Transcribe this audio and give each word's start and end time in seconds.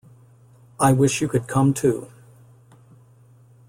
I 0.79 0.93
wish 0.93 1.21
you 1.21 1.27
could 1.27 1.47
come 1.47 1.75
too. 1.75 2.09